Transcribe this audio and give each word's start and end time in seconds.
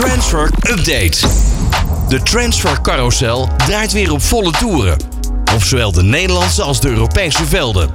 Transfer 0.00 0.50
Update. 0.62 1.18
De 2.08 2.22
transfer 2.22 2.80
carousel 2.80 3.48
draait 3.56 3.92
weer 3.92 4.12
op 4.12 4.22
volle 4.22 4.50
toeren. 4.50 4.96
Op 5.54 5.62
zowel 5.62 5.92
de 5.92 6.02
Nederlandse 6.02 6.62
als 6.62 6.80
de 6.80 6.88
Europese 6.88 7.46
velden. 7.46 7.90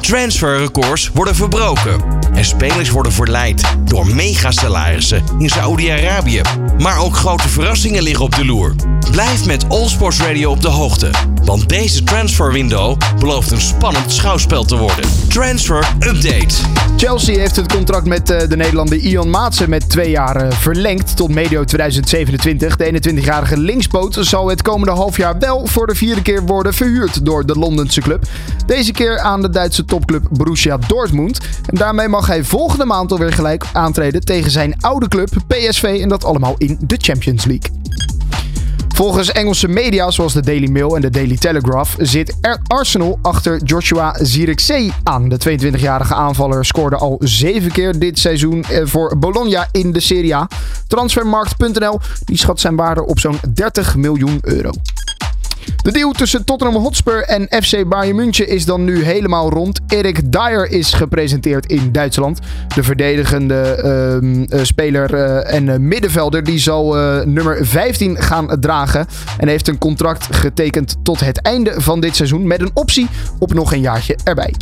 Transferrecords 0.00 1.10
worden 1.14 1.34
verbroken. 1.34 2.18
En 2.40 2.46
spelers 2.46 2.90
worden 2.90 3.12
verleid 3.12 3.62
door 3.84 4.06
megasalarissen 4.06 5.24
in 5.38 5.48
Saoedi-Arabië. 5.48 6.40
Maar 6.78 6.98
ook 6.98 7.16
grote 7.16 7.48
verrassingen 7.48 8.02
liggen 8.02 8.24
op 8.24 8.34
de 8.34 8.44
loer. 8.44 8.74
Blijf 9.10 9.46
met 9.46 9.68
All 9.68 9.88
Sports 9.88 10.20
Radio 10.20 10.50
op 10.50 10.62
de 10.62 10.68
hoogte. 10.68 11.10
Want 11.44 11.68
deze 11.68 12.04
transfer 12.04 12.52
window 12.52 12.98
belooft 13.18 13.50
een 13.50 13.60
spannend 13.60 14.12
schouwspel 14.12 14.64
te 14.64 14.76
worden. 14.76 15.04
Transfer 15.28 15.88
Update. 15.98 16.54
Chelsea 16.96 17.38
heeft 17.38 17.56
het 17.56 17.72
contract 17.72 18.06
met 18.06 18.30
eh, 18.30 18.48
de 18.48 18.56
Nederlander 18.56 18.98
Ion 18.98 19.30
Maatsen 19.30 19.70
met 19.70 19.88
twee 19.88 20.10
jaar 20.10 20.36
eh, 20.36 20.52
verlengd 20.52 21.16
tot 21.16 21.28
medio 21.28 21.64
2027. 21.64 22.76
De 22.76 23.12
21-jarige 23.14 23.58
linksboot 23.58 24.16
zal 24.20 24.48
het 24.48 24.62
komende 24.62 24.92
half 24.92 25.16
jaar 25.16 25.38
wel 25.38 25.66
voor 25.66 25.86
de 25.86 25.94
vierde 25.94 26.22
keer 26.22 26.42
worden 26.42 26.74
verhuurd 26.74 27.24
door 27.24 27.46
de 27.46 27.58
Londense 27.58 28.00
club. 28.00 28.24
Deze 28.66 28.92
keer 28.92 29.18
aan 29.18 29.42
de 29.42 29.50
Duitse 29.50 29.84
topclub 29.84 30.26
Borussia 30.30 30.78
Dortmund. 30.86 31.38
En 31.66 31.76
daarmee 31.76 32.08
mag 32.08 32.29
hij 32.30 32.44
volgende 32.44 32.84
maand 32.84 33.12
alweer 33.12 33.32
gelijk 33.32 33.64
aantreden 33.72 34.20
tegen 34.20 34.50
zijn 34.50 34.74
oude 34.80 35.08
club 35.08 35.30
PSV 35.46 35.98
en 36.02 36.08
dat 36.08 36.24
allemaal 36.24 36.54
in 36.58 36.78
de 36.80 36.96
Champions 37.00 37.44
League. 37.44 37.70
Volgens 38.94 39.32
Engelse 39.32 39.68
media 39.68 40.10
zoals 40.10 40.32
de 40.32 40.40
Daily 40.40 40.70
Mail 40.70 40.96
en 40.96 41.00
de 41.00 41.10
Daily 41.10 41.36
Telegraph 41.36 41.96
zit 41.98 42.36
Arsenal 42.66 43.18
achter 43.22 43.62
Joshua 43.62 44.14
Zirkzee 44.20 44.92
aan. 45.02 45.28
De 45.28 45.38
22-jarige 45.48 46.14
aanvaller 46.14 46.64
scoorde 46.64 46.96
al 46.96 47.16
zeven 47.18 47.72
keer 47.72 47.98
dit 47.98 48.18
seizoen 48.18 48.64
eh, 48.64 48.80
voor 48.84 49.18
Bologna 49.18 49.68
in 49.72 49.92
de 49.92 50.00
Serie 50.00 50.34
A. 50.34 50.48
Transfermarkt.nl 50.86 52.00
die 52.24 52.36
schat 52.36 52.60
zijn 52.60 52.76
waarde 52.76 53.06
op 53.06 53.18
zo'n 53.18 53.38
30 53.54 53.96
miljoen 53.96 54.38
euro. 54.42 54.70
De 55.76 55.92
deal 55.92 56.12
tussen 56.12 56.44
Tottenham 56.44 56.82
Hotspur 56.82 57.22
en 57.22 57.62
FC 57.62 57.88
Bayern 57.88 58.16
München 58.16 58.48
is 58.48 58.64
dan 58.64 58.84
nu 58.84 59.04
helemaal 59.04 59.50
rond. 59.50 59.80
Erik 59.86 60.32
Dyer 60.32 60.70
is 60.70 60.92
gepresenteerd 60.92 61.66
in 61.66 61.92
Duitsland. 61.92 62.38
De 62.74 62.82
verdedigende 62.82 63.60
ehm, 63.60 64.42
eh, 64.42 64.64
speler 64.64 65.14
uh, 65.14 65.54
en 65.54 65.66
uh, 65.66 65.76
middenvelder 65.76 66.44
die 66.44 66.58
zal 66.58 66.94
nummer 67.24 67.66
15 67.66 68.16
gaan 68.16 68.60
dragen. 68.60 69.06
En 69.38 69.48
heeft 69.48 69.68
een 69.68 69.78
contract 69.78 70.36
getekend 70.36 70.96
tot 71.02 71.20
het 71.20 71.42
einde 71.42 71.74
van 71.76 72.00
dit 72.00 72.16
seizoen 72.16 72.46
met 72.46 72.60
een 72.60 72.70
optie 72.74 73.08
op 73.38 73.54
nog 73.54 73.72
een 73.72 73.80
jaartje 73.80 74.16
erbij. 74.24 74.54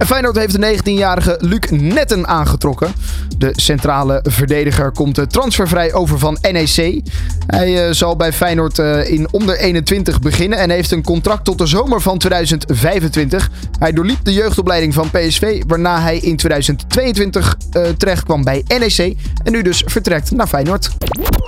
En 0.00 0.06
Feyenoord 0.06 0.36
heeft 0.36 0.60
de 0.60 0.78
19-jarige 0.78 1.36
Luc 1.40 1.70
Netten 1.70 2.26
aangetrokken. 2.26 2.92
De 3.38 3.52
centrale 3.52 4.20
verdediger 4.22 4.92
komt 4.92 5.32
transfervrij 5.32 5.92
over 5.92 6.18
van 6.18 6.38
NEC. 6.52 7.00
Hij 7.46 7.88
uh, 7.88 7.94
zal 7.94 8.16
bij 8.16 8.32
Feyenoord 8.32 8.78
uh, 8.78 9.10
in 9.10 9.32
onder 9.32 9.58
21 9.58 10.20
beginnen 10.20 10.58
en 10.58 10.70
heeft 10.70 10.90
een 10.90 11.02
contract 11.02 11.44
tot 11.44 11.58
de 11.58 11.66
zomer 11.66 12.00
van 12.00 12.18
2025. 12.18 13.50
Hij 13.78 13.92
doorliep 13.92 14.24
de 14.24 14.32
jeugdopleiding 14.32 14.94
van 14.94 15.10
PSV, 15.10 15.62
waarna 15.66 16.00
hij 16.00 16.18
in 16.18 16.36
2022 16.36 17.56
uh, 17.76 17.82
terecht 17.88 18.24
kwam 18.24 18.44
bij 18.44 18.64
NEC 18.78 19.16
en 19.44 19.52
nu 19.52 19.62
dus 19.62 19.82
vertrekt 19.86 20.30
naar 20.30 20.46
Feyenoord. 20.46 20.90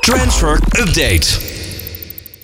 Transfer 0.01 0.59
Update. 0.79 1.71